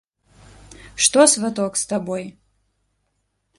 Што, 1.07 1.27
сваток, 1.35 1.71
з 1.81 1.87
табой? 1.93 2.25